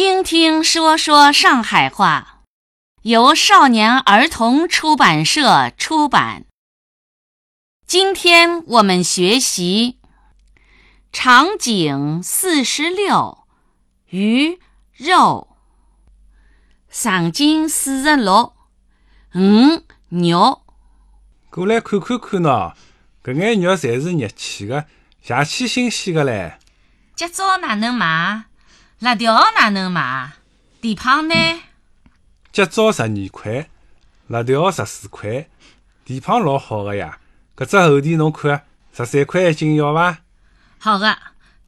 [0.00, 2.44] 听听说说上海话，
[3.02, 6.44] 由少年儿童出版社出版。
[7.84, 9.98] 今天我们学习
[11.10, 13.38] 场景四十六，
[14.10, 14.60] 鱼
[14.96, 15.48] 肉。
[16.88, 18.54] 场景四十六，
[19.32, 20.62] 鱼肉。
[21.50, 22.72] 过来看看看喏，
[23.24, 24.86] 搿眼肉侪是热气的，
[25.20, 26.56] 邪气新鲜的嘞。
[27.16, 28.44] 今朝哪能卖？
[29.00, 30.32] 辣条哪能买？
[30.80, 31.34] 蹄膀呢？
[32.50, 33.68] 脚爪十二块，
[34.26, 35.48] 辣条十四块，
[36.04, 37.20] 蹄膀老好的呀。
[37.56, 40.18] 搿只后蹄侬看，十三块一斤，要伐？
[40.80, 41.16] 好的，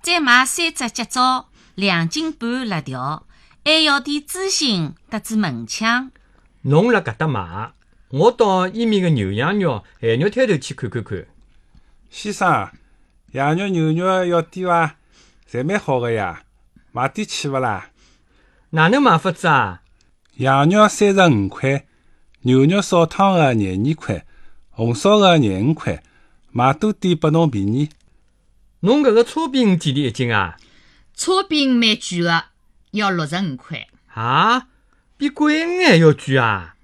[0.02, 1.46] 再买三只脚爪，
[1.76, 3.24] 两斤半辣条，
[3.64, 6.10] 还要点猪心搭子门腔。
[6.62, 7.70] 侬辣搿搭买，
[8.08, 11.24] 我到伊面个牛羊肉、咸肉摊头去看看看。
[12.10, 12.72] 先生，
[13.30, 14.96] 羊肉、牛肉要点伐？
[15.48, 16.42] 侪蛮好个呀，
[16.92, 17.90] 买点去勿啦？
[18.70, 19.82] 哪能买法子啊？
[20.36, 21.86] 羊肉三十五块，
[22.42, 24.26] 牛肉烧汤个廿二块，
[24.70, 26.02] 红烧个廿五块，
[26.50, 27.90] 买多点拨侬便宜。
[28.80, 30.56] 侬搿个叉饼几钿一斤啊？
[31.14, 32.44] 叉饼蛮贵个，
[32.92, 33.86] 要六十五块。
[34.14, 34.68] 啊，
[35.16, 36.74] 比桂鱼还要贵啊！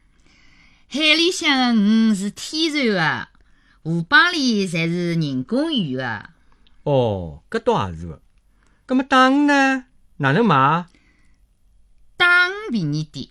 [0.88, 3.28] 海里向个鱼是天然
[3.82, 6.30] 个，河浜里侪是人工鱼个。
[6.84, 8.20] 哦，搿倒也是个。
[8.84, 9.86] 葛末大鱼呢？
[10.18, 10.86] 哪能买？
[12.16, 13.28] 打鱼便宜点，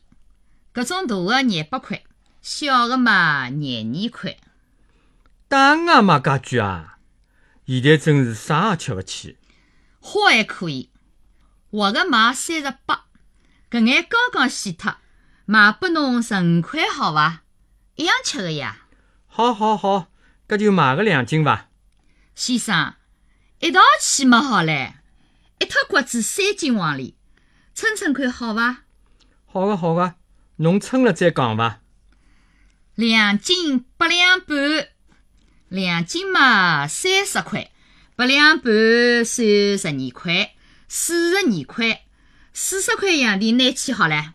[0.73, 2.03] 搿种大的廿八块，
[2.41, 4.37] 小的嘛廿二块。
[5.47, 6.99] 打鱼也卖介贵啊！
[7.65, 9.37] 现在真是啥也吃勿起。
[9.99, 10.91] 活还可以，
[11.71, 13.05] 活个卖三十八，
[13.71, 14.97] 搿眼刚刚洗脱，
[15.45, 17.41] 卖拨侬十五块好伐？
[17.95, 18.85] 一样吃个呀。
[19.25, 20.11] 好好好，
[20.47, 21.69] 搿就买个两斤伐。
[22.35, 22.93] 先生，
[23.59, 24.93] 一道去么好唻，
[25.59, 27.15] 一套骨子三斤往里，
[27.73, 28.83] 称称看好伐？
[29.45, 30.15] 好个好个，
[30.57, 31.81] 侬称了再讲伐。
[32.95, 34.89] 两斤八两半，
[35.69, 37.71] 两斤嘛三十块，
[38.15, 40.55] 八两半算十二块，
[40.87, 42.05] 四十二块，
[42.53, 44.34] 四十块洋钿拿去好唻。